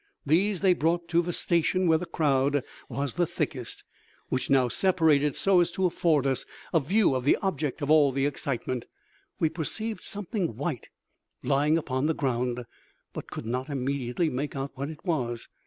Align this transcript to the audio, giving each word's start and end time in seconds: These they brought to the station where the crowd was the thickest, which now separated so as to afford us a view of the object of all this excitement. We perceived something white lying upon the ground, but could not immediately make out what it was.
These 0.25 0.61
they 0.61 0.73
brought 0.73 1.07
to 1.09 1.21
the 1.21 1.31
station 1.31 1.85
where 1.87 1.99
the 1.99 2.07
crowd 2.07 2.63
was 2.89 3.13
the 3.13 3.27
thickest, 3.27 3.83
which 4.29 4.49
now 4.49 4.67
separated 4.67 5.35
so 5.35 5.59
as 5.61 5.69
to 5.73 5.85
afford 5.85 6.25
us 6.25 6.43
a 6.73 6.79
view 6.79 7.13
of 7.13 7.23
the 7.23 7.35
object 7.43 7.83
of 7.83 7.91
all 7.91 8.11
this 8.11 8.25
excitement. 8.25 8.85
We 9.39 9.47
perceived 9.49 10.03
something 10.03 10.55
white 10.57 10.89
lying 11.43 11.77
upon 11.77 12.07
the 12.07 12.15
ground, 12.15 12.65
but 13.13 13.29
could 13.29 13.45
not 13.45 13.69
immediately 13.69 14.27
make 14.27 14.55
out 14.55 14.71
what 14.73 14.89
it 14.89 15.05
was. 15.05 15.47